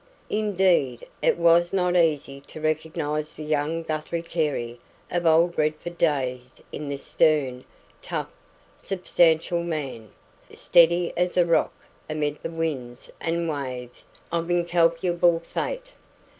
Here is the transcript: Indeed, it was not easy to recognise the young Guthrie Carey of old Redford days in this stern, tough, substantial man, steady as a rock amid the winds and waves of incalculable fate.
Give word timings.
Indeed, 0.31 1.07
it 1.21 1.37
was 1.37 1.71
not 1.71 1.95
easy 1.95 2.41
to 2.47 2.59
recognise 2.59 3.35
the 3.35 3.43
young 3.43 3.83
Guthrie 3.83 4.23
Carey 4.23 4.79
of 5.11 5.27
old 5.27 5.55
Redford 5.59 5.99
days 5.99 6.59
in 6.71 6.89
this 6.89 7.03
stern, 7.03 7.65
tough, 8.01 8.33
substantial 8.79 9.61
man, 9.63 10.09
steady 10.55 11.13
as 11.15 11.37
a 11.37 11.45
rock 11.45 11.75
amid 12.09 12.41
the 12.41 12.49
winds 12.49 13.11
and 13.21 13.47
waves 13.47 14.07
of 14.31 14.49
incalculable 14.49 15.39
fate. 15.39 15.91